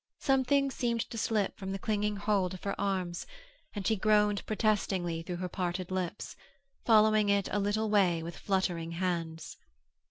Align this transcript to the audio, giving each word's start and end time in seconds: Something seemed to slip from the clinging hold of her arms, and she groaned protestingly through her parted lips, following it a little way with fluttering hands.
Something 0.17 0.71
seemed 0.71 1.07
to 1.11 1.17
slip 1.19 1.59
from 1.59 1.73
the 1.73 1.77
clinging 1.77 2.15
hold 2.15 2.55
of 2.55 2.63
her 2.63 2.73
arms, 2.81 3.27
and 3.75 3.85
she 3.85 3.95
groaned 3.95 4.43
protestingly 4.47 5.21
through 5.21 5.35
her 5.35 5.47
parted 5.47 5.91
lips, 5.91 6.35
following 6.83 7.29
it 7.29 7.47
a 7.51 7.59
little 7.59 7.87
way 7.87 8.23
with 8.23 8.35
fluttering 8.35 8.93
hands. 8.93 9.57